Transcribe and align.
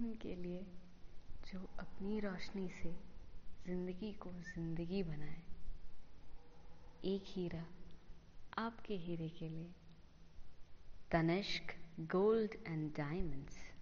उनके 0.00 0.34
लिए 0.34 0.62
जो 1.52 1.58
अपनी 1.78 2.20
रोशनी 2.20 2.68
से 2.68 2.92
ज़िंदगी 3.66 4.12
को 4.12 4.32
ज़िंदगी 4.32 5.02
बनाए। 5.02 5.42
एक 7.04 7.24
हीरा 7.26 7.64
आपके 8.58 8.94
हीरे 8.96 9.28
के 9.28 9.48
लिए। 9.48 9.70
Tanishq 11.10 11.74
gold 12.00 12.54
and 12.66 12.90
diamonds. 12.90 13.73